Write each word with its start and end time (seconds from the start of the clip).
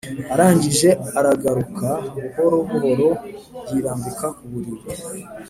arangije 0.33 0.89
aragaruka 1.19 1.87
buhoro 2.17 2.57
buhoro 2.69 3.07
yirambika 3.69 4.25
kuburiri 4.35 4.83